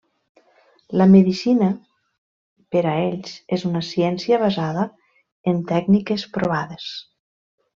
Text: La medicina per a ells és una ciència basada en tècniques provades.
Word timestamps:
La 1.01 1.05
medicina 1.11 1.67
per 2.75 2.83
a 2.91 2.95
ells 3.01 3.35
és 3.59 3.67
una 3.71 3.83
ciència 3.91 4.41
basada 4.47 4.87
en 5.53 5.63
tècniques 5.75 6.27
provades. 6.39 6.91